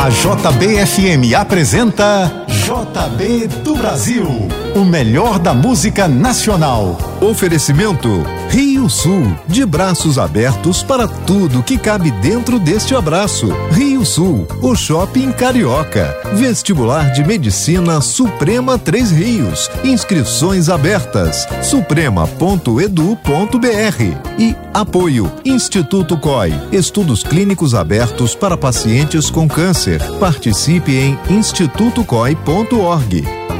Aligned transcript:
A 0.00 0.08
JBFM 0.08 1.34
apresenta 1.36 2.46
JB 2.48 3.48
do 3.62 3.74
Brasil, 3.76 4.48
o 4.74 4.84
melhor 4.84 5.38
da 5.38 5.54
música 5.54 6.08
nacional. 6.08 6.98
Oferecimento 7.20 8.24
Rio 8.48 8.88
Sul, 8.88 9.36
de 9.46 9.64
braços 9.64 10.18
abertos 10.18 10.82
para 10.82 11.06
tudo 11.06 11.62
que 11.62 11.78
cabe 11.78 12.10
dentro 12.10 12.58
deste 12.58 12.94
abraço. 12.94 13.48
Rio 13.70 14.04
Sul, 14.04 14.46
o 14.62 14.74
shopping 14.74 15.32
carioca. 15.32 16.16
Vestibular 16.34 17.12
de 17.12 17.24
Medicina 17.24 18.00
Suprema 18.00 18.78
Três 18.78 19.10
Rios. 19.10 19.70
Inscrições 19.84 20.68
abertas. 20.68 21.46
suprema.edu.br. 21.62 23.18
E 24.38 24.56
apoio 24.72 25.30
Instituto 25.44 26.16
COI, 26.16 26.52
estudos 26.72 27.22
clínicos 27.22 27.74
abertos 27.74 28.34
para 28.34 28.56
pacientes 28.56 29.30
com 29.30 29.48
câncer. 29.48 30.02
Participe 30.18 30.92
em 30.92 31.18
institutocoi.org. 31.28 33.59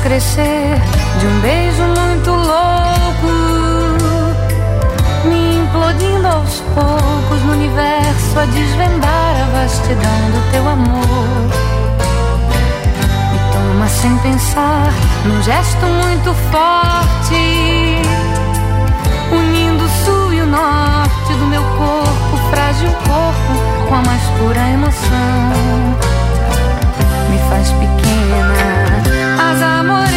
De 0.08 1.26
um 1.26 1.40
beijo 1.42 1.82
muito 1.82 2.30
louco, 2.30 3.26
me 5.26 5.58
implodindo 5.58 6.26
aos 6.26 6.60
poucos 6.74 7.44
no 7.44 7.52
universo 7.52 8.38
a 8.38 8.46
desvendar 8.46 9.36
a 9.42 9.60
vastidão 9.60 10.30
do 10.32 10.50
teu 10.50 10.66
amor. 10.66 11.50
Me 13.32 13.38
toma 13.52 13.86
sem 13.86 14.16
pensar, 14.20 14.94
num 15.26 15.42
gesto 15.42 15.84
muito 15.84 16.34
forte, 16.50 18.00
unindo 19.30 19.84
o 19.84 19.88
sul 20.06 20.32
e 20.32 20.40
o 20.40 20.46
norte 20.46 21.34
do 21.34 21.46
meu 21.48 21.62
corpo, 21.62 22.48
frágil 22.50 22.90
corpo, 23.06 23.86
com 23.86 23.94
a 23.94 24.02
mais 24.02 24.22
pura 24.38 24.70
emoção. 24.70 25.98
Me 27.28 27.38
faz 27.50 27.70
pequena, 27.72 27.87
as 29.40 30.07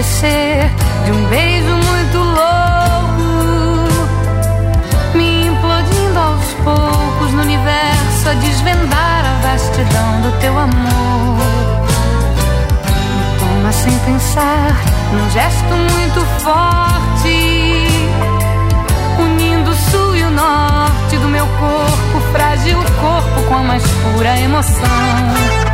amores. 0.00 0.22
de 1.04 1.12
um 1.12 1.24
beijo 1.28 1.74
muito 1.76 2.18
louco, 2.18 3.88
me 5.14 5.46
implodindo 5.46 6.18
aos 6.18 6.44
poucos 6.64 7.32
no 7.34 7.42
universo 7.42 8.28
a 8.30 8.34
desvendar 8.34 9.24
a 9.26 9.40
vastidão 9.46 10.20
do 10.22 10.32
teu 10.40 10.58
amor. 10.58 11.38
Me 13.16 13.38
toma 13.38 13.72
sem 13.72 13.98
pensar, 13.98 14.76
num 15.12 15.30
gesto 15.30 15.74
muito 15.74 16.20
forte, 16.40 17.86
unindo 19.18 19.70
o 19.70 19.74
sul 19.74 20.16
e 20.16 20.22
o 20.22 20.30
norte 20.30 21.16
do 21.16 21.28
meu 21.28 21.46
corpo, 21.46 22.20
frágil 22.32 22.78
corpo 22.78 23.42
com 23.48 23.54
a 23.54 23.62
mais 23.62 23.82
pura 23.82 24.38
emoção. 24.38 25.69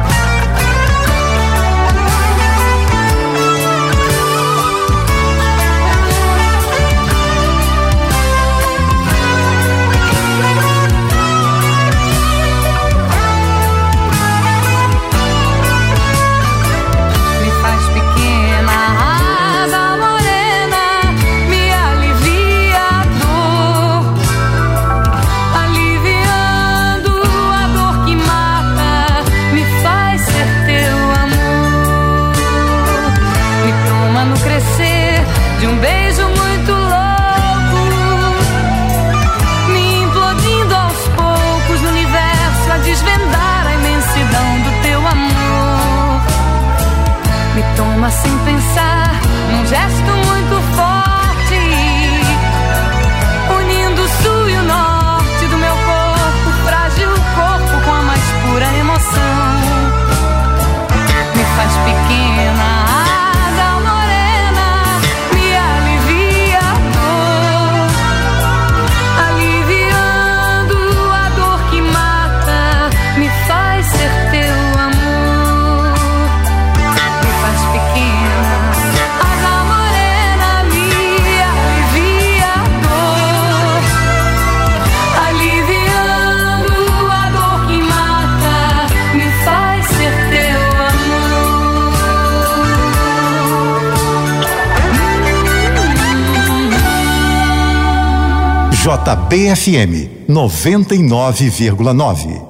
JBFM 98.87 100.23
99,9. 100.29 102.41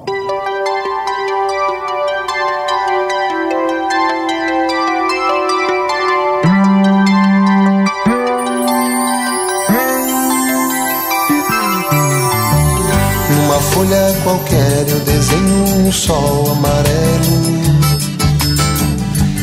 Numa 13.31 13.59
folha 13.59 14.15
qualquer 14.23 14.85
eu 14.89 14.99
desenho 14.99 15.87
um 15.87 15.91
sol 15.91 16.51
amarelo. 16.51 17.57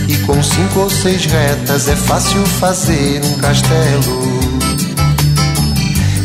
E 0.07 0.17
com 0.19 0.41
cinco 0.41 0.79
ou 0.79 0.91
seis 0.91 1.27
retas 1.27 1.89
é 1.89 1.97
fácil 1.97 2.47
fazer 2.47 3.21
um 3.25 3.33
castelo. 3.41 4.54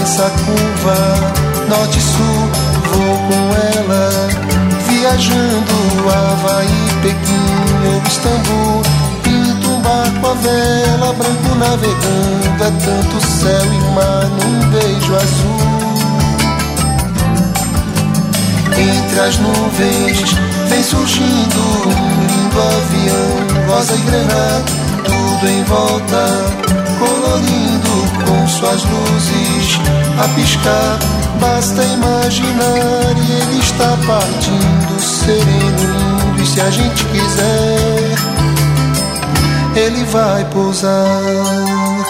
imensa 0.00 0.30
curva, 0.30 0.96
norte 1.68 1.98
e 1.98 2.00
sul, 2.00 2.48
vou 2.90 3.16
com 3.28 3.42
ela, 3.76 4.28
viajando 4.88 5.74
Havaí, 6.08 6.88
Pequim 7.02 7.86
ou 7.86 8.02
Istambul. 8.06 8.82
Pinto 9.22 9.68
um 9.68 9.80
barco 9.80 10.26
a 10.26 10.34
vela, 10.34 11.12
branco 11.12 11.54
navegando, 11.56 12.64
é 12.64 12.70
tanto 12.84 13.26
céu 13.26 13.64
e 13.64 13.94
mar 13.94 14.24
num 14.24 14.70
beijo 14.70 15.14
azul. 15.14 15.80
Entre 18.78 19.20
as 19.20 19.36
nuvens 19.38 20.34
vem 20.68 20.82
surgindo 20.82 21.60
um 21.86 22.26
lindo 22.26 22.58
avião, 22.62 23.66
rosa 23.68 23.94
e 23.94 23.98
granada, 23.98 24.64
tudo 25.04 25.48
em 25.48 25.62
volta, 25.64 26.79
colorindo 27.00 28.24
com 28.26 28.48
suas 28.48 28.84
luzes 28.84 29.80
a 30.22 30.28
piscar. 30.34 30.98
Basta 31.40 31.82
imaginar 31.82 33.16
e 33.16 33.32
ele 33.32 33.58
está 33.60 33.96
partindo, 34.06 35.00
sereno, 35.00 35.40
lindo. 35.48 36.42
E 36.42 36.46
se 36.46 36.60
a 36.60 36.70
gente 36.70 37.04
quiser, 37.06 38.14
ele 39.74 40.04
vai 40.04 40.44
pousar. 40.46 42.09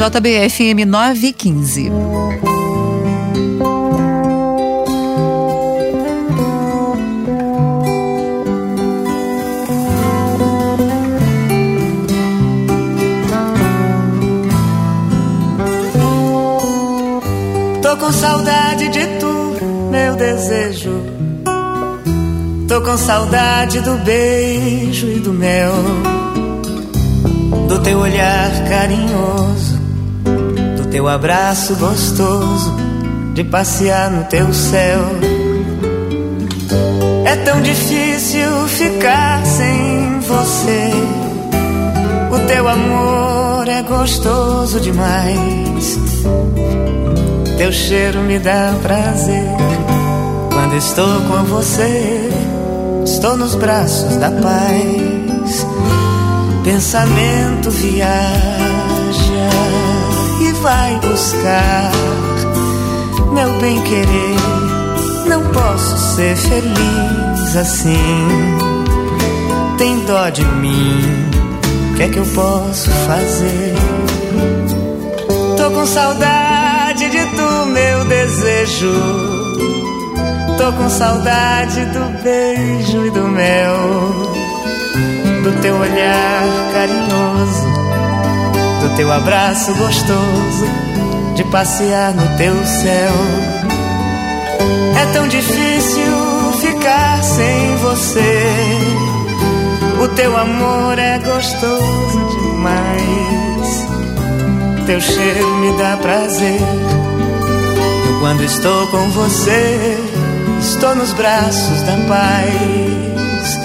JBFM 0.00 0.86
915. 0.86 1.92
Tô 17.82 17.96
com 17.98 18.10
saudade 18.10 18.88
de 18.88 19.06
tu, 19.18 19.90
meu 19.90 20.16
desejo. 20.16 20.98
Tô 22.66 22.80
com 22.80 22.96
saudade 22.96 23.80
do 23.82 23.98
beijo 23.98 25.08
e 25.08 25.20
do 25.20 25.34
mel, 25.34 25.74
do 27.68 27.78
teu 27.82 27.98
olhar 27.98 28.50
carinhoso, 28.66 29.69
teu 30.90 31.06
abraço 31.08 31.76
gostoso, 31.76 32.74
de 33.32 33.44
passear 33.44 34.10
no 34.10 34.24
teu 34.24 34.52
céu. 34.52 35.00
É 37.24 37.36
tão 37.36 37.62
difícil 37.62 38.50
ficar 38.66 39.44
sem 39.46 40.18
você. 40.20 40.90
O 42.32 42.46
teu 42.46 42.68
amor 42.68 43.68
é 43.68 43.82
gostoso 43.82 44.80
demais. 44.80 45.98
Teu 47.56 47.72
cheiro 47.72 48.20
me 48.22 48.38
dá 48.40 48.74
prazer. 48.82 49.46
Quando 50.52 50.76
estou 50.76 51.20
com 51.22 51.44
você, 51.44 52.30
estou 53.04 53.36
nos 53.36 53.54
braços 53.54 54.16
da 54.16 54.30
paz. 54.30 55.66
Pensamento 56.64 57.70
viaja 57.70 58.89
vai 60.60 61.00
buscar 61.00 61.90
meu 63.32 63.60
bem 63.60 63.80
querer. 63.82 65.28
Não 65.28 65.42
posso 65.52 66.16
ser 66.16 66.36
feliz 66.36 67.56
assim. 67.56 67.98
Tem 69.78 70.04
dó 70.04 70.28
de 70.28 70.44
mim 70.44 71.30
que 72.00 72.04
é 72.04 72.08
que 72.08 72.18
eu 72.18 72.24
posso 72.34 72.90
fazer? 72.90 73.74
Tô 75.58 75.70
com 75.70 75.84
saudade 75.84 77.10
de 77.10 77.26
tu, 77.36 77.66
meu 77.66 78.04
desejo. 78.06 78.90
Tô 80.56 80.72
com 80.72 80.88
saudade 80.88 81.84
do 81.86 82.22
beijo 82.22 83.04
e 83.04 83.10
do 83.10 83.28
mel, 83.28 83.76
do 85.42 85.60
teu 85.60 85.74
olhar 85.76 86.42
carinhoso, 86.72 87.66
do 88.80 88.96
teu 88.96 89.12
abraço 89.12 89.74
gostoso, 89.74 90.66
de 91.36 91.44
passear 91.44 92.14
no 92.14 92.36
teu 92.36 92.54
céu. 92.66 93.12
É 95.00 95.12
tão 95.12 95.28
difícil 95.28 96.52
ficar 96.60 97.22
sem 97.22 97.76
você 97.76 99.10
o 100.00 100.08
teu 100.08 100.34
amor 100.34 100.98
é 100.98 101.18
gostoso 101.18 102.28
demais. 102.30 103.86
Teu 104.86 104.98
cheiro 104.98 105.56
me 105.56 105.76
dá 105.76 105.98
prazer. 105.98 106.58
Eu, 108.06 108.20
quando 108.20 108.42
estou 108.42 108.86
com 108.86 109.10
você, 109.10 109.98
estou 110.58 110.94
nos 110.94 111.12
braços 111.12 111.82
da 111.82 111.98
paz. 112.08 113.58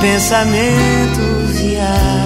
Pensamento 0.00 1.20
vai 1.52 2.21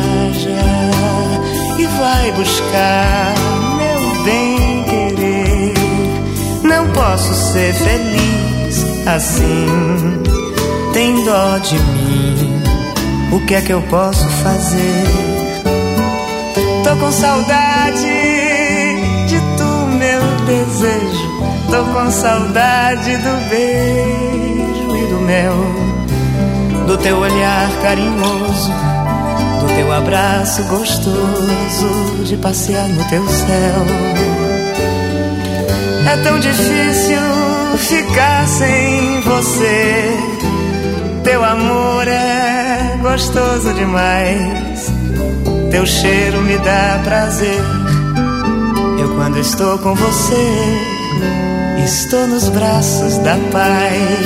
buscar 2.37 3.35
meu 3.76 4.25
bem 4.25 4.85
querer. 4.85 5.75
Não 6.62 6.88
posso 6.93 7.35
ser 7.35 7.73
feliz 7.75 8.85
assim. 9.07 10.23
Tem 10.93 11.25
dó 11.25 11.59
de 11.59 11.78
mim 11.78 12.62
o 13.33 13.40
que 13.40 13.55
é 13.55 13.61
que 13.61 13.73
eu 13.73 13.83
posso 13.83 14.26
fazer? 14.28 15.05
Tô 16.85 16.97
com 16.97 17.11
saudade 17.11 18.07
de 19.26 19.38
tu, 19.57 19.87
meu 19.99 20.21
desejo. 20.47 21.37
Tô 21.71 21.85
com 21.93 22.11
saudade 22.11 23.16
do 23.16 23.50
beijo 23.50 24.97
e 24.97 25.07
do 25.09 25.21
mel, 25.21 25.55
do 26.87 26.97
teu 26.97 27.19
olhar 27.19 27.69
carinhoso, 27.83 28.73
do 29.66 29.75
teu 29.75 29.92
abraço 29.92 30.62
gostoso, 30.64 32.25
de 32.25 32.37
passear 32.37 32.88
no 32.88 33.04
teu 33.08 33.26
céu. 33.28 33.87
É 36.11 36.16
tão 36.23 36.38
difícil 36.38 37.18
ficar 37.78 38.46
sem 38.46 39.20
você. 39.23 40.16
Teu 41.25 41.44
amor 41.44 42.06
é 42.06 42.96
gostoso 43.02 43.73
demais. 43.75 44.92
Teu 45.70 45.85
cheiro 45.85 46.40
me 46.42 46.56
dá 46.58 47.00
prazer. 47.04 47.61
Eu, 49.00 49.14
quando 49.16 49.38
estou 49.38 49.78
com 49.78 49.94
você, 49.94 50.78
estou 51.85 52.26
nos 52.28 52.49
braços 52.50 53.18
da 53.18 53.37
paz. 53.50 54.25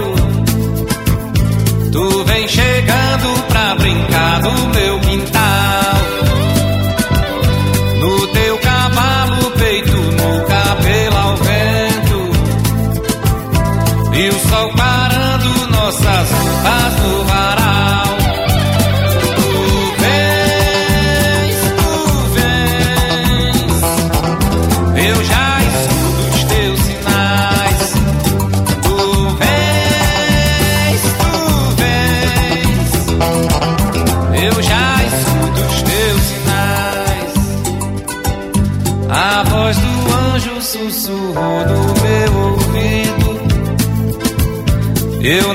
Eu 45.23 45.53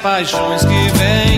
paixões 0.00 0.64
que 0.64 0.88
vem 0.98 1.29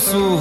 su 0.00 0.38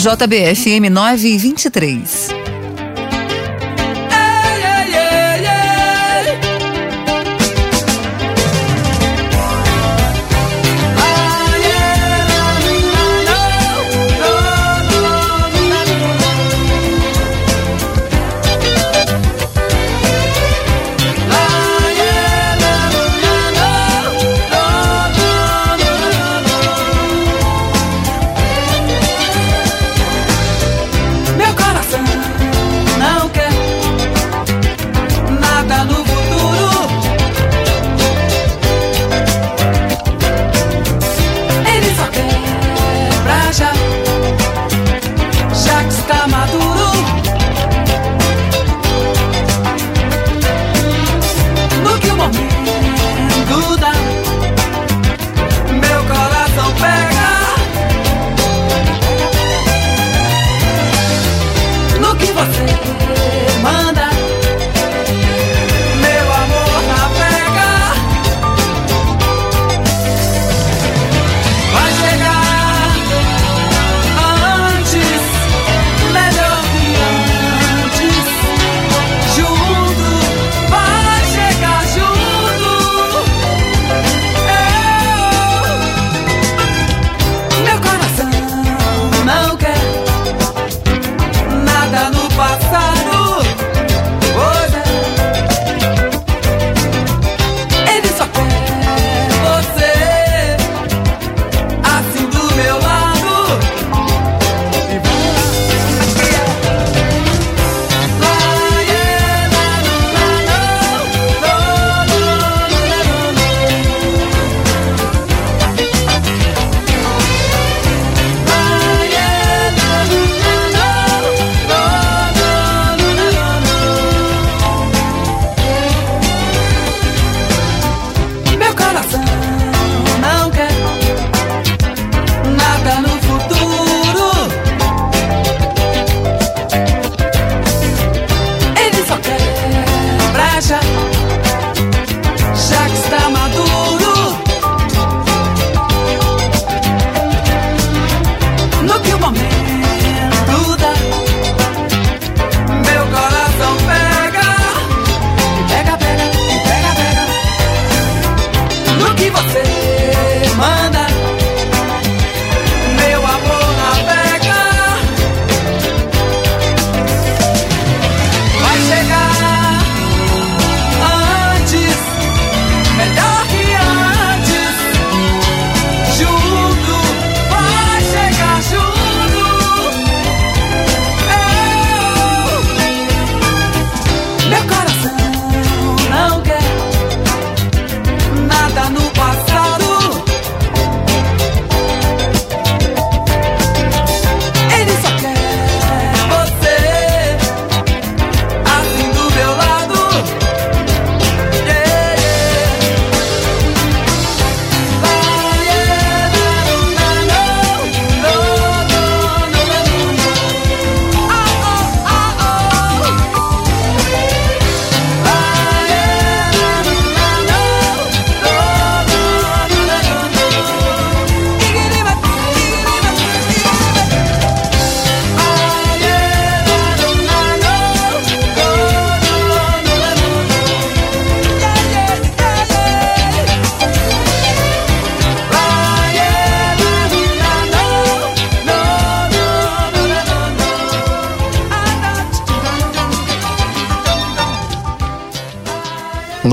JBFM 0.00 0.88
9 0.88 2.39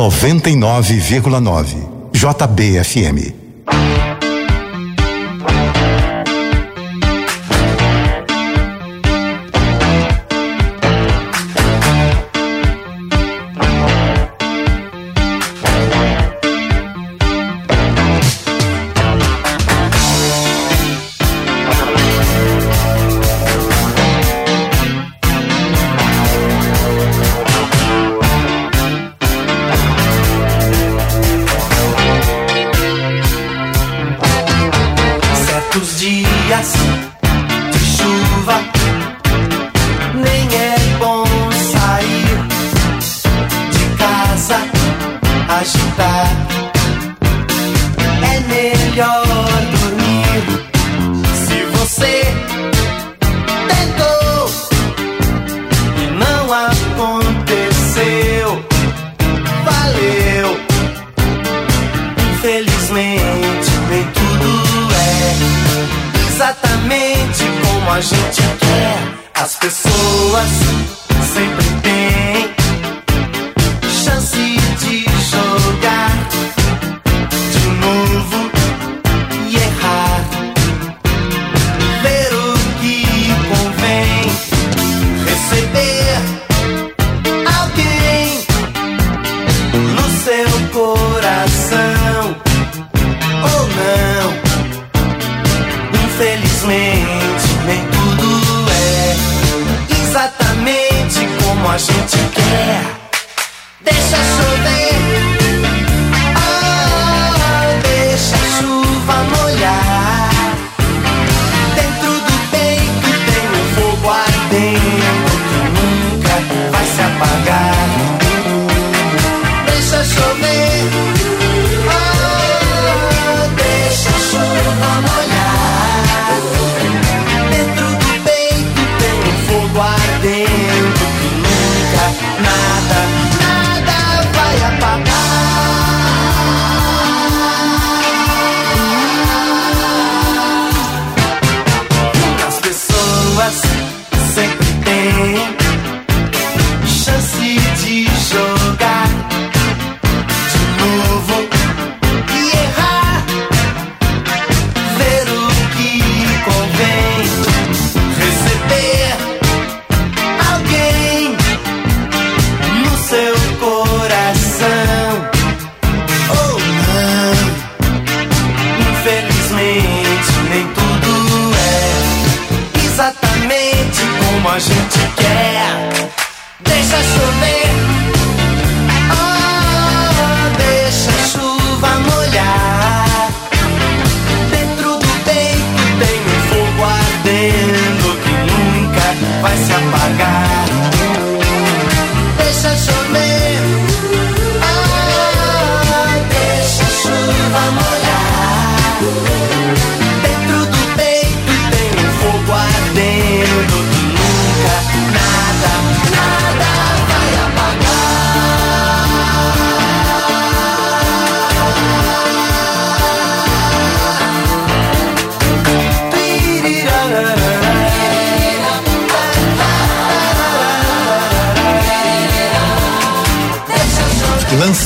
99,9 0.09 1.87
JBFM. 2.11 3.46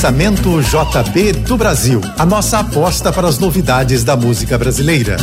Lançamento 0.02 0.60
JB 0.60 1.32
do 1.32 1.56
Brasil. 1.56 2.00
A 2.18 2.26
nossa 2.26 2.58
aposta 2.58 3.12
para 3.12 3.28
as 3.28 3.38
novidades 3.38 4.02
da 4.02 4.16
música 4.16 4.58
brasileira. 4.58 5.16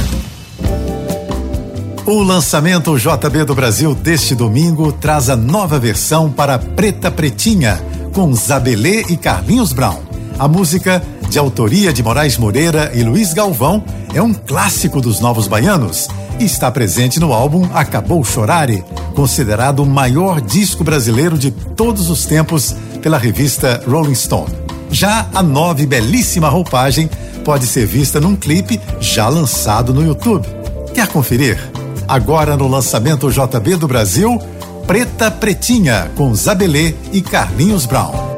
O 2.06 2.24
lançamento 2.24 2.98
JB 2.98 3.44
do 3.44 3.54
Brasil 3.54 3.94
deste 3.94 4.34
domingo 4.34 4.94
traz 4.94 5.30
a 5.30 5.36
nova 5.36 5.78
versão 5.78 6.32
para 6.32 6.58
Preta 6.58 7.12
Pretinha, 7.12 7.78
com 8.13 8.34
Zabelê 8.34 9.02
e 9.10 9.18
Carlinhos 9.18 9.74
Brown. 9.74 10.00
A 10.39 10.48
música, 10.48 11.04
de 11.30 11.38
autoria 11.38 11.92
de 11.92 12.02
Moraes 12.02 12.38
Moreira 12.38 12.89
e 12.96 13.04
Luiz 13.04 13.34
Galvão, 13.34 13.84
é 14.13 14.22
um 14.22 14.34
clássico 14.34 15.02
dos 15.02 15.20
Novos 15.20 15.46
Baianos 15.46 16.08
e 16.39 16.46
está 16.46 16.72
presente 16.72 17.20
no 17.20 17.34
álbum 17.34 17.68
Acabou 17.74 18.24
Chorare, 18.24 18.82
considerado 19.13 19.82
o 19.82 19.86
maior 19.86 20.39
disco 20.39 20.86
brasileiro 20.86 21.38
de 21.38 21.52
todos 21.52 22.10
os 22.10 22.26
tempos 22.26 22.74
pela 23.02 23.18
revista 23.18 23.84
Rolling 23.86 24.15
Stone. 24.15 24.59
Já 24.91 25.28
a 25.34 25.43
nova 25.43 25.82
e 25.82 25.86
belíssima 25.86 26.49
roupagem 26.49 27.10
pode 27.43 27.65
ser 27.65 27.86
vista 27.86 28.19
num 28.19 28.36
clipe 28.36 28.80
já 28.99 29.28
lançado 29.30 29.93
no 29.93 30.06
YouTube. 30.06 30.47
Quer 30.93 31.08
conferir? 31.08 31.60
Agora 32.08 32.58
no 32.58 32.67
lançamento 32.67 33.32
JB 33.32 33.75
do 33.75 33.88
Brasil, 33.88 34.39
Preta 34.88 35.30
Pretinha, 35.30 36.12
com 36.15 36.34
Zabelê 36.34 36.95
e 37.12 37.21
Carlinhos 37.21 37.86
Brown. 37.86 38.29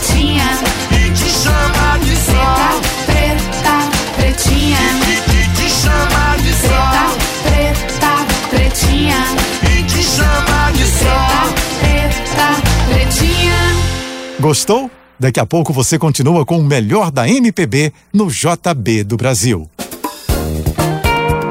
pretinha. 0.00 0.44
E 0.90 1.10
te 1.12 1.28
chama 1.28 1.98
de 1.98 2.16
sol. 2.16 2.80
Preta, 3.06 3.36
preta, 3.36 4.16
pretinha. 4.16 4.78
E, 5.06 5.56
te 5.56 5.68
chama 5.68 6.36
de 6.38 6.52
sol. 6.54 7.18
Preta, 7.42 7.80
preta, 7.92 8.48
pretinha. 8.50 9.24
E 9.62 9.82
te 9.84 10.02
chama 10.02 10.72
de 10.72 10.84
sol. 10.84 11.54
Preta, 11.80 12.48
pretinha. 12.88 13.52
Gostou? 14.40 14.90
Daqui 15.18 15.38
a 15.38 15.44
pouco 15.44 15.72
você 15.72 15.98
continua 15.98 16.46
com 16.46 16.58
o 16.58 16.64
melhor 16.64 17.10
da 17.10 17.28
MPB 17.28 17.92
no 18.12 18.28
JB 18.30 19.04
do 19.04 19.18
Brasil. 19.18 19.68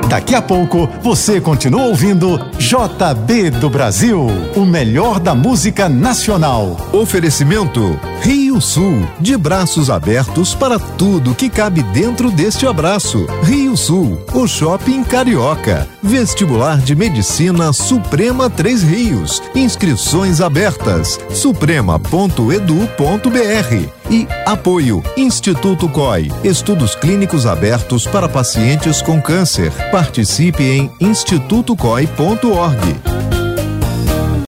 Daqui 0.10 0.34
a 0.34 0.42
pouco 0.42 0.90
você 1.04 1.40
continua 1.40 1.84
ouvindo 1.84 2.40
JB 2.70 3.50
do 3.50 3.68
Brasil, 3.68 4.28
o 4.56 4.64
melhor 4.64 5.20
da 5.20 5.34
música 5.34 5.90
nacional. 5.90 6.78
Oferecimento 6.94 8.00
Rio 8.22 8.62
Sul, 8.62 9.08
de 9.20 9.36
braços 9.36 9.90
abertos 9.90 10.54
para 10.54 10.78
tudo 10.78 11.34
que 11.34 11.50
cabe 11.50 11.82
dentro 11.82 12.30
deste 12.30 12.68
abraço. 12.68 13.26
Rio 13.42 13.76
Sul, 13.76 14.24
o 14.36 14.48
shopping 14.48 15.04
carioca. 15.04 15.88
Vestibular 16.04 16.78
de 16.78 16.96
Medicina 16.96 17.74
Suprema 17.74 18.52
Três 18.52 18.84
Rios. 18.84 19.42
Inscrições 19.56 20.40
abertas. 20.40 21.20
suprema.edu.br 21.32 23.90
e 24.12 24.28
apoio 24.46 25.04
Instituto 25.16 25.88
COI. 25.90 26.32
Estudos 26.44 26.94
clínicos 26.94 27.46
abertos 27.46 28.06
para 28.06 28.28
pacientes 28.28 29.02
com 29.02 29.22
câncer. 29.22 29.72
Participe 29.92 30.64
em 30.64 30.92
institutocoi.org 31.00 32.59
www.ufsc.edu.br 32.60 33.39